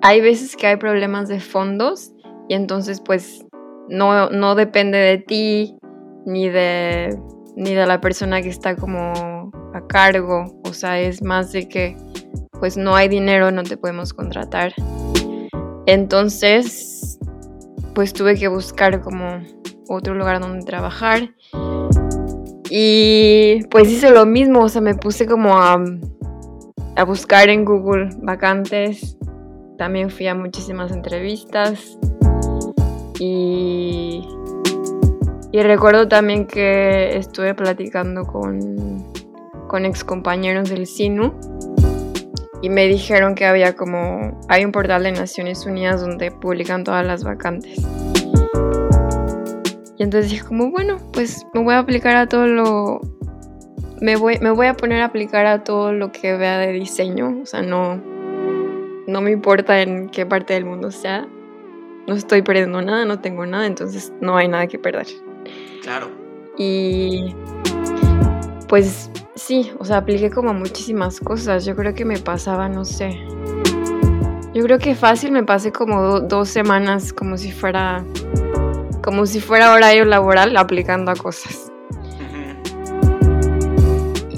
[0.02, 2.12] Hay veces que hay problemas de fondos
[2.50, 3.46] y entonces pues
[3.88, 5.78] no, no depende de ti
[6.26, 7.20] ni de,
[7.56, 10.60] ni de la persona que está como a cargo.
[10.66, 11.98] O sea, es más de que
[12.60, 14.74] pues no hay dinero, no te podemos contratar.
[15.86, 17.20] Entonces,
[17.94, 19.42] pues tuve que buscar como
[19.88, 21.36] otro lugar donde trabajar.
[22.70, 25.84] Y pues hice lo mismo, o sea, me puse como a,
[26.96, 29.18] a buscar en Google vacantes.
[29.78, 31.98] También fui a muchísimas entrevistas.
[33.20, 34.28] Y,
[35.52, 39.12] y recuerdo también que estuve platicando con,
[39.68, 41.34] con ex compañeros del SINU
[42.62, 47.06] y me dijeron que había como, hay un portal de Naciones Unidas donde publican todas
[47.06, 47.80] las vacantes.
[49.98, 53.02] Y entonces dije como, bueno, pues me voy a aplicar a todo lo,
[54.02, 57.42] me voy, me voy a poner a aplicar a todo lo que vea de diseño,
[57.44, 58.02] o sea, no,
[59.08, 61.28] no me importa en qué parte del mundo sea,
[62.08, 65.06] no estoy perdiendo nada, no tengo nada, entonces no hay nada que perder.
[65.84, 66.10] Claro.
[66.58, 67.36] Y
[68.68, 71.64] pues sí, o sea, apliqué como muchísimas cosas.
[71.64, 73.20] Yo creo que me pasaba, no sé.
[74.54, 78.04] Yo creo que fácil me pasé como dos semanas como si fuera
[79.04, 81.72] como si fuera horario laboral aplicando a cosas.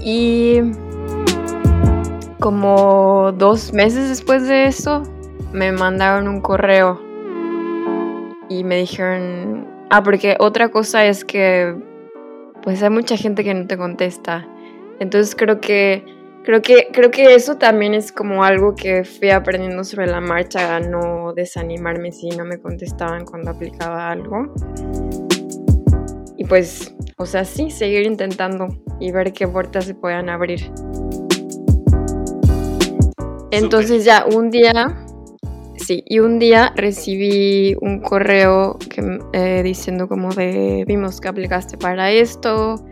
[0.04, 0.60] Y
[2.40, 5.04] como dos meses después de eso
[5.54, 7.00] me mandaron un correo
[8.50, 11.76] y me dijeron, ah, porque otra cosa es que
[12.62, 14.48] pues hay mucha gente que no te contesta.
[15.00, 16.06] Entonces creo que
[16.44, 20.76] creo que creo que eso también es como algo que fui aprendiendo sobre la marcha
[20.76, 24.54] a no desanimarme si no me contestaban cuando aplicaba algo.
[26.38, 28.68] Y pues, o sea, sí, seguir intentando
[29.00, 30.72] y ver qué puertas se puedan abrir.
[33.52, 34.74] Entonces ya un día,
[35.78, 41.78] sí, y un día recibí un correo que, eh, diciendo como de, vimos que aplicaste
[41.78, 42.84] para esto,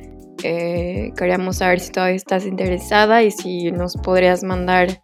[0.44, 5.02] eh, queríamos saber si todavía estás interesada y si nos podrías mandar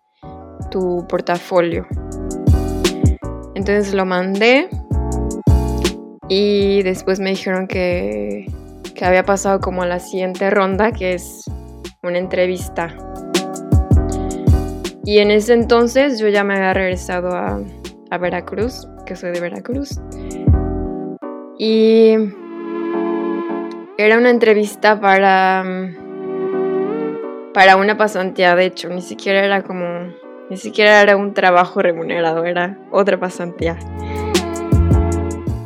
[0.70, 1.88] tu portafolio.
[3.56, 4.70] Entonces lo mandé
[6.30, 8.46] y después me dijeron que,
[8.96, 11.44] que había pasado como la siguiente ronda, que es
[12.04, 12.96] una entrevista.
[15.06, 17.62] Y en ese entonces yo ya me había regresado a,
[18.10, 20.02] a Veracruz, que soy de Veracruz.
[21.58, 22.14] Y
[23.98, 25.64] era una entrevista para.
[27.54, 30.14] Para una pasantía, de hecho, ni siquiera era como.
[30.50, 33.78] Ni siquiera era un trabajo remunerado, era otra pasantía.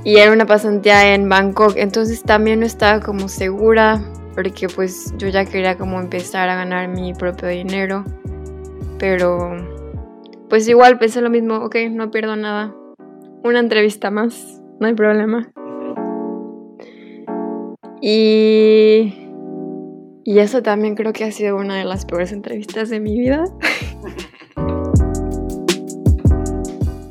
[0.04, 4.02] Y era una pasantía en Bangkok, entonces también no estaba como segura,
[4.34, 8.04] porque pues yo ya quería como empezar a ganar mi propio dinero.
[8.98, 9.52] Pero
[10.50, 12.76] pues igual pensé lo mismo, ok, no pierdo nada.
[13.44, 15.52] Una entrevista más, no hay problema.
[18.02, 19.14] Y,
[20.24, 23.46] y eso también creo que ha sido una de las peores entrevistas de mi vida.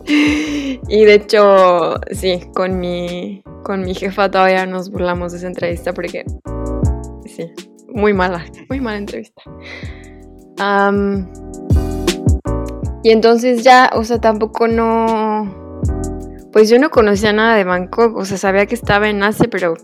[0.89, 5.93] y de hecho, sí, con mi, con mi jefa todavía nos burlamos de esa entrevista
[5.93, 6.25] porque,
[7.27, 7.51] sí,
[7.89, 9.43] muy mala, muy mala entrevista.
[13.03, 15.59] y entonces ya, o sea, tampoco no...
[16.53, 19.75] Pues yo no conocía nada de Bangkok, o sea, sabía que estaba en Asia, pero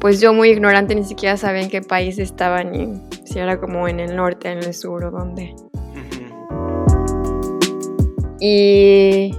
[0.00, 3.88] pues yo muy ignorante ni siquiera sabía en qué país estaba ni si era como
[3.88, 5.54] en el norte, en el sur o dónde.
[8.38, 9.34] Y,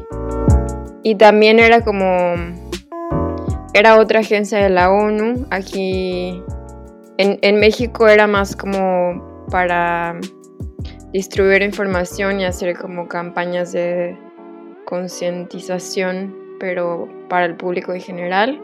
[1.06, 2.34] y también era como,
[3.76, 5.46] era otra agencia de la ONU.
[5.52, 6.41] Aquí
[7.20, 10.20] en, en México era más como para
[11.13, 14.18] distribuir información y hacer como campañas de
[14.86, 18.60] concientización, pero para el público en general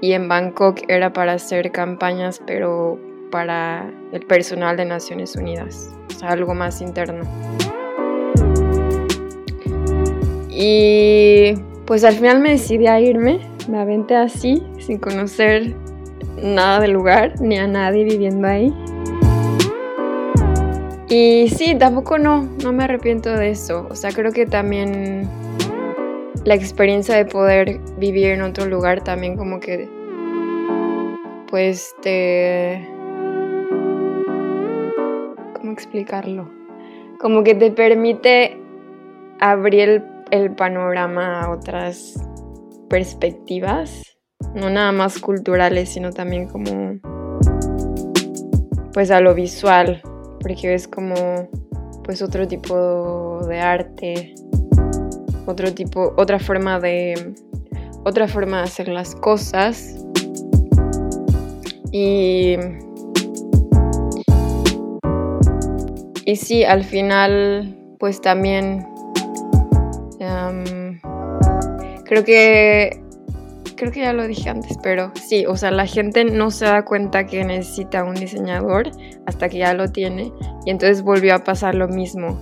[0.00, 2.98] y en Bangkok era para hacer campañas, pero
[3.30, 7.24] para el personal de Naciones Unidas, o sea, algo más interno.
[10.48, 11.54] Y
[11.86, 15.74] pues al final me decidí a irme, me aventé así, sin conocer
[16.42, 18.72] nada del lugar, ni a nadie viviendo ahí.
[21.08, 23.86] Y sí, tampoco no, no me arrepiento de eso.
[23.90, 25.28] O sea, creo que también
[26.44, 29.88] la experiencia de poder vivir en otro lugar también como que,
[31.48, 32.88] pues te...
[35.54, 36.48] ¿Cómo explicarlo?
[37.18, 38.56] Como que te permite
[39.38, 40.11] abrir el,
[40.56, 42.14] panorama a otras
[42.88, 44.16] perspectivas,
[44.54, 46.98] no nada más culturales, sino también como,
[48.92, 50.02] pues a lo visual
[50.42, 51.48] porque ves como
[52.04, 54.34] pues otro tipo de arte,
[55.46, 57.34] otro tipo, otra forma de
[58.04, 60.04] otra forma de hacer las cosas.
[61.92, 62.56] Y
[66.24, 68.91] y sí, al final pues también
[72.12, 73.02] creo que
[73.74, 76.84] creo que ya lo dije antes, pero sí, o sea, la gente no se da
[76.84, 78.90] cuenta que necesita un diseñador
[79.26, 80.30] hasta que ya lo tiene.
[80.66, 82.38] Y entonces volvió a pasar lo mismo,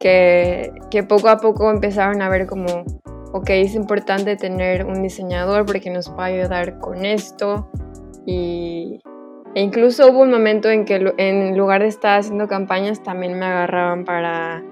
[0.00, 2.84] que, que poco a poco empezaron a ver como,
[3.32, 7.70] ok, es importante tener un diseñador porque nos va a ayudar con esto.
[8.26, 9.00] Y,
[9.54, 13.46] e incluso hubo un momento en que en lugar de estar haciendo campañas también me
[13.46, 14.64] agarraban para,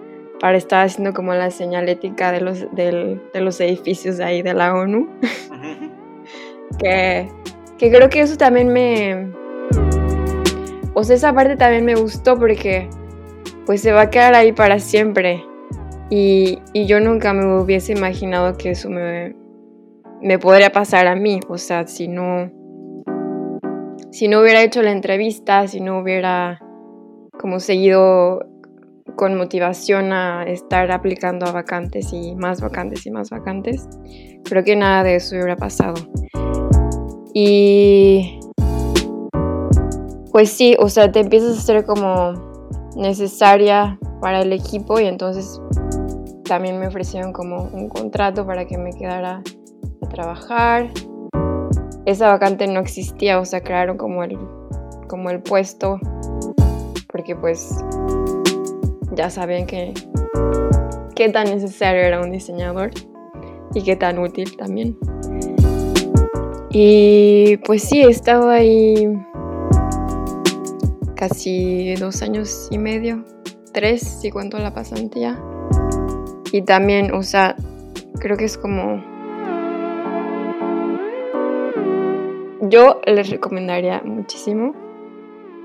[0.43, 4.75] para estar haciendo como la señalética de los, de los edificios de ahí de la
[4.75, 5.09] ONU.
[6.81, 7.29] que,
[7.79, 9.31] creo que eso también me...
[10.95, 12.91] O sea, esa parte también me gustó porque
[13.67, 15.45] pues se va a quedar ahí para siempre.
[16.11, 19.37] Y, yo nunca me hubiese imaginado que eso me,
[20.23, 21.39] me podría pasar a mí.
[21.49, 22.51] O sea, si no,
[24.11, 26.59] si no hubiera hecho la entrevista, si no hubiera
[27.39, 28.52] como seguido
[29.17, 33.89] con motivación a estar aplicando a vacantes y más vacantes y más vacantes,
[34.45, 35.95] creo que nada de eso hubiera pasado.
[37.35, 38.39] Y
[40.33, 42.33] pues sí, o sea, te empiezas a ser como
[42.97, 45.61] necesaria para el equipo y entonces
[46.45, 49.43] también me ofrecieron como un contrato para que me quedara
[50.03, 50.91] a trabajar.
[52.05, 54.37] Esa vacante no existía, o sea, crearon como el,
[55.09, 55.99] como el puesto
[57.13, 57.77] porque pues
[59.15, 59.95] ya sabían que
[61.15, 62.91] qué tan necesario era un diseñador
[63.75, 64.97] y qué tan útil también.
[66.71, 69.07] Y pues sí, he estado ahí
[71.15, 73.25] casi dos años y medio,
[73.73, 75.39] tres si cuento la pasantía.
[76.51, 77.57] Y también, o sea,
[78.19, 79.05] creo que es como...
[82.63, 84.75] Yo les recomendaría muchísimo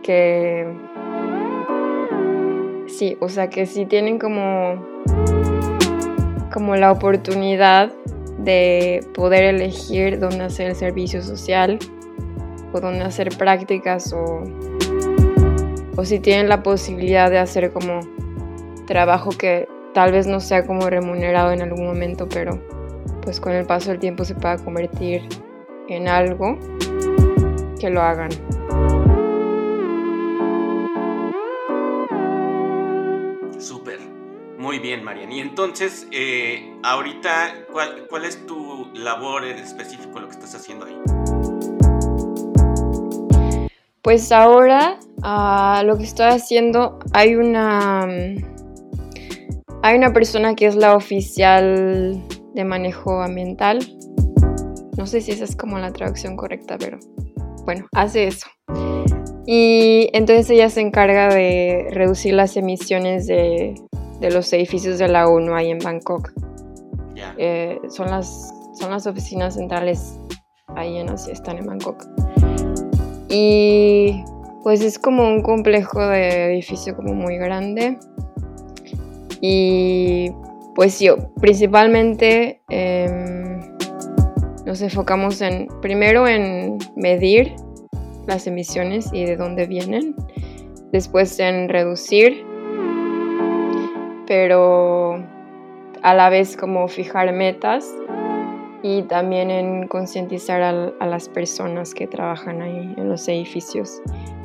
[0.03, 0.65] que...
[2.88, 4.86] Sí, o sea, que si tienen como...
[6.52, 7.91] como la oportunidad
[8.39, 11.80] de poder elegir dónde hacer el servicio social
[12.71, 14.43] o dónde hacer prácticas o,
[15.95, 18.00] o si tienen la posibilidad de hacer como
[18.86, 22.60] trabajo que tal vez no sea como remunerado en algún momento, pero
[23.21, 25.28] pues con el paso del tiempo se pueda convertir
[25.89, 26.58] en algo
[27.80, 28.30] que lo hagan.
[34.67, 35.32] Muy bien, Marian.
[35.32, 40.97] Y entonces, eh, ahorita, ¿cuál, es tu labor en específico, lo que estás haciendo ahí?
[44.01, 48.10] Pues ahora ah, lo que estoy haciendo, hay una,
[49.84, 52.21] hay una persona que es la oficial
[52.53, 53.80] de manejo ambiental.
[54.97, 56.99] No sé si esa es como la traducción correcta, pero
[57.63, 58.47] bueno, hace eso.
[59.45, 63.75] Y entonces ella se encarga de reducir las emisiones de
[64.19, 66.32] de los edificios de la ONU ahí en Bangkok.
[67.38, 70.19] Eh, son, las, son las oficinas centrales
[70.75, 72.06] ahí en Asia, están en Bangkok.
[73.30, 74.23] Y
[74.63, 77.98] pues es como un complejo de edificio como muy grande.
[79.42, 80.31] Y
[80.75, 83.60] pues sí, principalmente em,
[84.65, 87.56] nos enfocamos en, primero en medir
[88.27, 90.15] las emisiones y de dónde vienen,
[90.92, 92.46] después en reducir
[94.28, 95.23] pero
[96.04, 97.92] a la vez como fijar metas
[98.84, 104.02] y también en concientizar a, las personas que trabajan ahí en los edificios.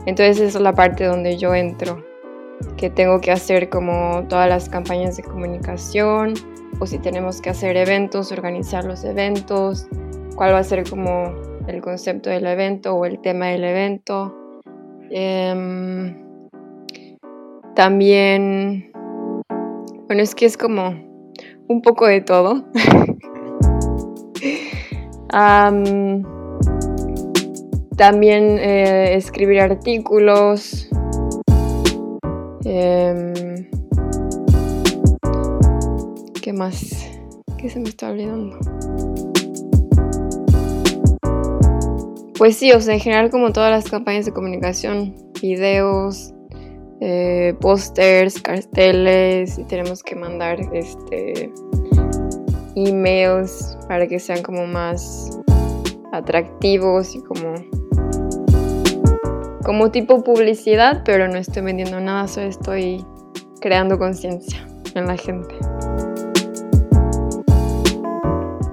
[0.07, 2.03] Entonces esa es la parte donde yo entro,
[2.77, 6.35] que tengo que hacer como todas las campañas de comunicación
[6.81, 9.87] o si tenemos que hacer eventos, organizar los eventos,
[10.37, 11.35] cuál va a ser como
[11.67, 14.39] el concepto del evento o el tema del evento,
[15.15, 16.15] Em,
[17.75, 18.92] también,
[20.13, 20.91] bueno, es que es como
[21.69, 22.67] un poco de todo.
[27.97, 30.91] también eh, escribir artículos.
[32.67, 33.33] Em,
[36.43, 37.11] ¿Qué más?
[37.57, 38.59] ¿Qué se me está olvidando?
[42.37, 46.35] Pues sí, o sea, en general como todas las campañas de comunicación, videos,
[47.05, 51.53] eh, pósters, carteles, y tenemos que mandar este
[52.77, 55.37] emails para que sean como más
[56.13, 57.55] atractivos y como
[59.65, 63.05] como tipo publicidad, pero no estoy vendiendo nada, solo estoy
[63.61, 65.57] creando conciencia en la gente.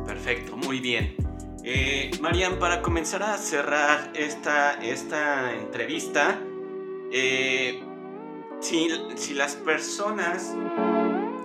[0.06, 1.16] Perfecto, muy bien.
[1.64, 6.40] Eh, Marian, para comenzar a cerrar esta, esta entrevista,
[7.12, 7.84] eh,
[8.60, 10.54] si, las personas,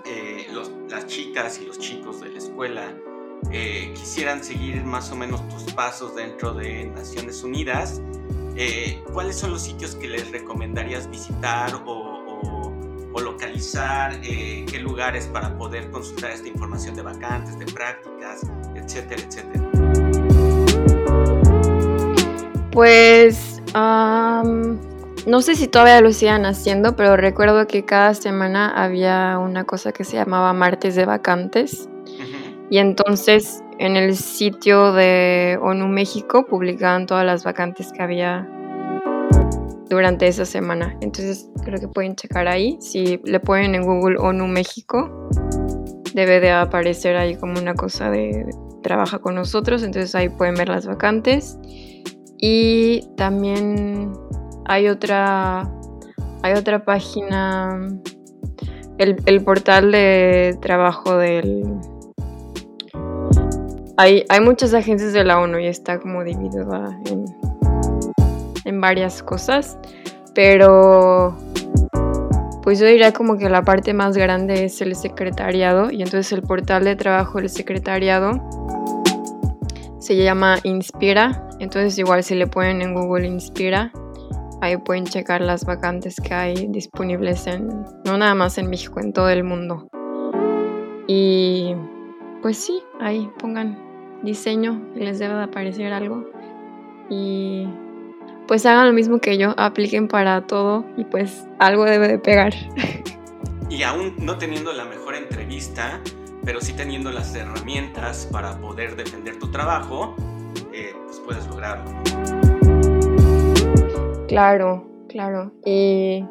[0.05, 0.49] eh,
[0.89, 2.95] las chicas y los chicos de la escuela,
[3.95, 8.01] quisieran seguir más o menos tus pasos dentro de Naciones Unidas,
[9.13, 12.73] ¿cuáles son los sitios que les recomendarías visitar o,
[13.23, 14.21] localizar?
[14.21, 18.43] ¿Qué lugares para poder consultar esta información de vacantes, de prácticas,
[18.75, 19.71] etcétera, etcétera?
[22.73, 23.63] Pues
[25.27, 29.93] no sé si todavía lo sigan haciendo, pero recuerdo que cada semana había una cosa
[29.93, 31.89] que se llamaba martes de vacantes.
[32.71, 38.49] Y entonces en el sitio de ONU México publicaban todas las vacantes que había
[39.89, 40.97] durante esa semana.
[41.01, 42.77] Entonces creo que pueden checar ahí.
[42.81, 45.29] Si le ponen en Google ONU México,
[46.15, 48.47] debe de aparecer ahí como una cosa de
[48.83, 49.83] trabaja con nosotros.
[49.83, 51.59] Entonces ahí pueden ver las vacantes.
[52.39, 54.13] Y también
[54.67, 55.71] hay otra,
[56.43, 57.79] hay otra página,
[58.99, 61.65] el, portal de trabajo del...
[63.97, 67.25] Hay, hay, muchas agencias de la ONU y está como dividida en,
[68.65, 69.79] en varias cosas,
[70.35, 71.37] pero
[72.63, 76.43] pues yo diría como que la parte más grande es el secretariado y entonces el
[76.43, 78.41] portal de trabajo del secretariado
[80.01, 81.49] se llama Inspira.
[81.61, 83.93] Entonces igual si le ponen en Google Inspira,
[84.61, 87.69] ahí pueden checar las vacantes que hay disponibles en,
[88.05, 89.89] no nada más en México, en todo el mundo.
[91.07, 91.75] Y
[92.43, 93.79] pues sí, ahí pongan
[94.23, 96.25] diseño les debe de aparecer algo.
[97.11, 97.69] Y
[98.49, 102.55] pues hagan lo mismo que yo, apliquen para todo y pues algo debe de pegar.
[103.71, 105.99] Y aún no teniendo la mejor entrevista,
[106.45, 110.15] pero sí teniendo las herramientas para poder defender tu trabajo,
[110.73, 111.91] eh, pues puedes lograrlo.
[114.29, 115.53] Claro, claro.
[115.65, 116.25] Y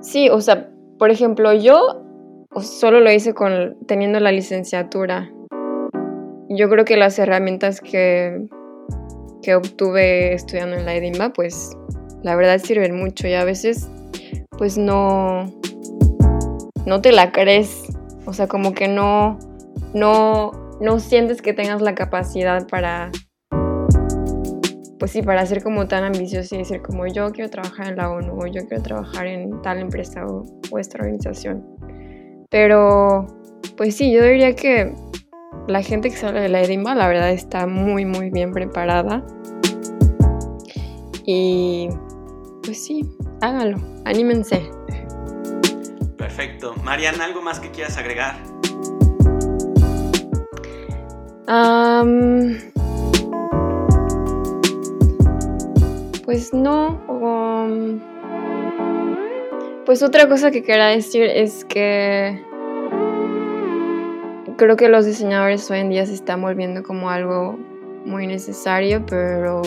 [0.00, 2.02] sí, o sea, por ejemplo, yo
[2.60, 5.30] solo lo hice con teniendo la licenciatura.
[6.48, 8.46] Yo creo que las herramientas que,
[9.42, 11.76] que obtuve estudiando en la EDIMBA, pues
[12.22, 13.88] la verdad sirven mucho y a veces
[14.58, 15.46] pues no,
[16.84, 17.88] no te la crees
[18.24, 19.38] o sea, como que no,
[19.94, 23.10] no, no sientes que tengas la capacidad para,
[25.02, 28.08] pues sí, para ser como tan ambicioso y decir como yo quiero trabajar en la
[28.08, 31.66] ONU o yo quiero trabajar en tal empresa o, esta organización.
[32.50, 33.26] Pero,
[33.76, 34.94] pues sí, yo diría que
[35.66, 39.26] la gente que sale de la EDIMBA, la verdad, está muy, muy bien preparada.
[41.26, 41.88] Y,
[42.62, 43.04] pues sí,
[43.40, 44.70] háganlo, anímense.
[46.16, 46.76] Perfecto.
[46.84, 48.36] Mariana, ¿algo más que quieras agregar?
[56.24, 57.00] Pues no.
[59.84, 62.42] pues otra cosa que quería decir es que
[64.56, 67.58] creo que los diseñadores hoy en día se están volviendo como algo
[68.04, 69.62] muy necesario, pero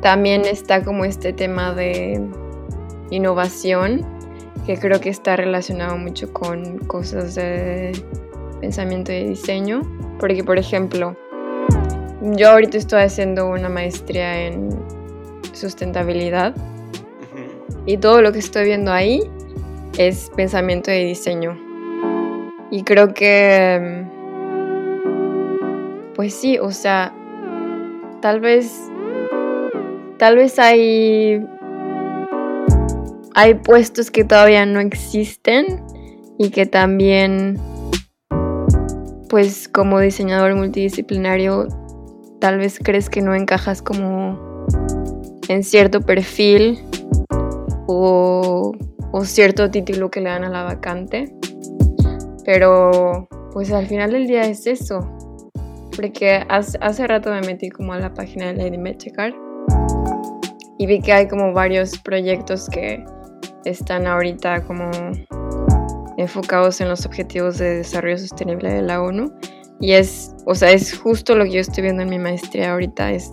[0.00, 2.20] también está como este tema de
[3.10, 4.04] innovación,
[4.66, 7.92] que creo que está relacionado mucho con cosas de
[8.60, 9.82] pensamiento y diseño.
[10.18, 11.16] Porque, por ejemplo,
[12.22, 14.70] yo ahorita estoy haciendo una maestría en
[15.52, 16.54] sustentabilidad
[17.84, 19.22] y todo lo que estoy viendo ahí
[19.98, 21.58] es pensamiento y diseño.
[22.70, 24.06] Y creo que,
[26.14, 27.12] pues sí, o sea,
[28.22, 28.72] tal vez,
[30.18, 31.44] tal vez hay
[33.34, 35.82] hay puestos que todavía no existen
[36.38, 37.58] y que también,
[39.28, 41.68] pues como diseñador multidisciplinario,
[42.42, 44.66] tal vez crees que no encajas como
[45.48, 46.80] en cierto perfil
[47.86, 48.72] o,
[49.12, 51.32] o cierto título que le dan a la vacante.
[52.44, 55.08] Pero pues al final del día es eso.
[55.94, 59.32] Porque hace, hace rato me metí como a la página de Lady Mechecar
[60.78, 63.04] y vi que hay como varios proyectos que
[63.64, 64.90] están ahorita como
[66.16, 69.32] enfocados en los objetivos de desarrollo sostenible de la ONU.
[69.82, 73.10] Y es, o sea, es justo lo que yo estoy viendo en mi maestría ahorita,
[73.10, 73.32] es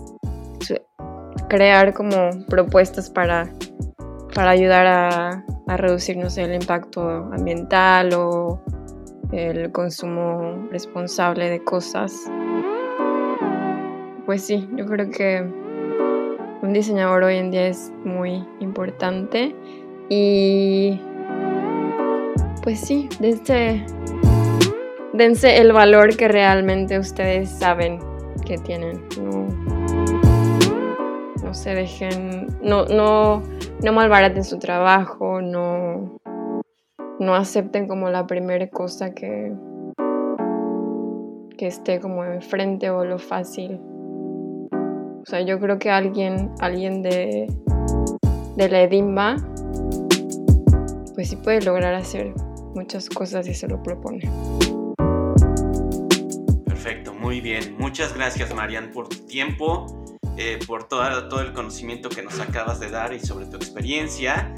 [1.48, 3.48] crear como propuestas para,
[4.34, 8.60] para ayudar a, a reducir, no sé, el impacto ambiental o
[9.30, 12.12] el consumo responsable de cosas.
[14.26, 15.42] Pues sí, yo creo que
[16.62, 19.54] un diseñador hoy en día es muy importante
[20.08, 21.00] y
[22.62, 23.86] pues sí, dense,
[25.20, 27.98] dense el valor que realmente ustedes saben
[28.46, 29.04] que tienen.
[29.20, 29.48] No,
[31.44, 33.42] no se dejen, no, no,
[33.82, 36.18] no malbaraten su trabajo, no,
[37.18, 39.52] no acepten como la primera cosa que,
[41.58, 43.78] que esté como enfrente o lo fácil.
[44.72, 47.46] O sea, yo creo que alguien, alguien de,
[48.56, 49.36] de la Edimba,
[51.14, 52.32] pues sí puede lograr hacer
[52.74, 54.22] muchas cosas y se lo propone.
[57.30, 57.76] Muy bien.
[57.78, 62.80] Muchas gracias, Marian, por tu tiempo, eh, por todo, todo el conocimiento que nos acabas
[62.80, 64.52] de dar y sobre tu experiencia.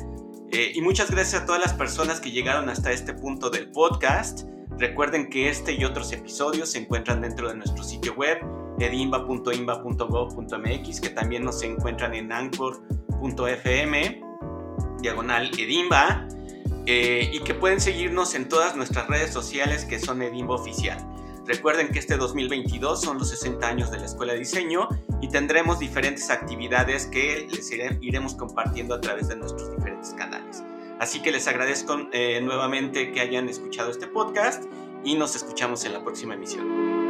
[0.52, 4.44] Eh, y muchas gracias a todas las personas que llegaron hasta este punto del podcast.
[4.78, 8.38] Recuerden que este y otros episodios se encuentran dentro de nuestro sitio web
[8.78, 14.22] edimba.imba.gov.mx que también nos encuentran en anchor.fm
[15.02, 16.26] diagonal edimba
[16.86, 21.11] eh, y que pueden seguirnos en todas nuestras redes sociales que son edimba oficial.
[21.46, 24.88] Recuerden que este 2022 son los 60 años de la Escuela de Diseño
[25.20, 27.70] y tendremos diferentes actividades que les
[28.00, 30.62] iremos compartiendo a través de nuestros diferentes canales.
[31.00, 34.64] Así que les agradezco eh, nuevamente que hayan escuchado este podcast
[35.04, 37.01] y nos escuchamos en la próxima emisión.